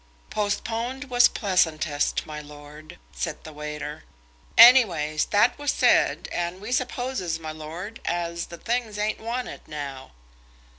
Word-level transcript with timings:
"Postponed 0.31 1.11
was 1.11 1.27
pleasantest, 1.27 2.25
my 2.25 2.39
lord," 2.39 2.97
said 3.13 3.43
the 3.43 3.53
waiter. 3.53 4.03
"Anyways, 4.57 5.25
that 5.25 5.55
was 5.59 5.71
said, 5.71 6.27
and 6.31 6.59
we 6.59 6.71
supposes, 6.71 7.39
my 7.39 7.51
lord, 7.51 7.99
as 8.03 8.47
the 8.47 8.57
things 8.57 8.97
ain't 8.97 9.19
wanted 9.19 9.61
now." 9.67 10.13